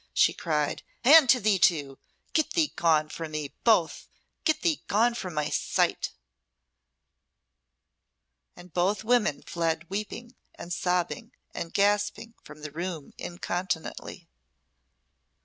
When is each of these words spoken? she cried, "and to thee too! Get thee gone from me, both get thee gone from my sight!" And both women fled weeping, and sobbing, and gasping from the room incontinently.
she 0.15 0.33
cried, 0.33 0.81
"and 1.03 1.29
to 1.29 1.39
thee 1.39 1.59
too! 1.59 1.99
Get 2.33 2.53
thee 2.53 2.73
gone 2.75 3.07
from 3.09 3.33
me, 3.33 3.53
both 3.63 4.07
get 4.45 4.63
thee 4.63 4.81
gone 4.87 5.13
from 5.13 5.35
my 5.35 5.51
sight!" 5.51 6.09
And 8.55 8.73
both 8.73 9.03
women 9.03 9.43
fled 9.43 9.87
weeping, 9.91 10.33
and 10.55 10.73
sobbing, 10.73 11.33
and 11.53 11.71
gasping 11.71 12.33
from 12.43 12.61
the 12.63 12.71
room 12.71 13.13
incontinently. 13.19 14.27